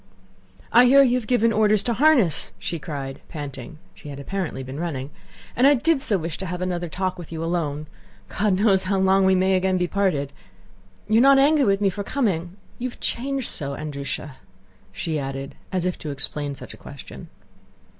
"I 0.71 0.85
hear 0.85 1.03
you 1.03 1.13
have 1.19 1.27
given 1.27 1.53
orders 1.53 1.83
to 1.83 1.93
harness," 1.93 2.53
she 2.57 2.79
cried, 2.79 3.21
panting 3.29 3.77
(she 3.93 4.09
had 4.09 4.19
apparently 4.19 4.63
been 4.63 4.79
running), 4.79 5.11
"and 5.55 5.67
I 5.67 5.75
did 5.75 6.01
so 6.01 6.17
wish 6.17 6.39
to 6.39 6.47
have 6.47 6.59
another 6.59 6.89
talk 6.89 7.19
with 7.19 7.31
you 7.31 7.43
alone! 7.43 7.85
God 8.27 8.53
knows 8.55 8.85
how 8.85 8.97
long 8.97 9.25
we 9.25 9.35
may 9.35 9.53
again 9.55 9.77
be 9.77 9.85
parted. 9.85 10.33
You 11.07 11.19
are 11.19 11.21
not 11.21 11.37
angry 11.37 11.65
with 11.65 11.81
me 11.81 11.91
for 11.91 12.03
coming? 12.03 12.57
You 12.79 12.89
have 12.89 12.99
changed 12.99 13.49
so, 13.49 13.75
Andrúsha," 13.75 14.37
she 14.91 15.19
added, 15.19 15.53
as 15.71 15.85
if 15.85 15.99
to 15.99 16.09
explain 16.09 16.55
such 16.55 16.73
a 16.73 16.77
question. 16.77 17.29